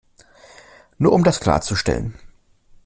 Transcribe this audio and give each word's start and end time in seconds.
Nur 0.97 1.11
um 1.13 1.23
das 1.23 1.39
klarzustellen. 1.39 2.15